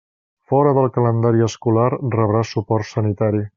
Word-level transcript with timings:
Fora 0.51 0.71
del 0.77 0.89
calendari 0.95 1.45
escolar 1.49 1.91
rebrà 2.17 2.43
suport 2.55 2.91
sanitari. 2.97 3.47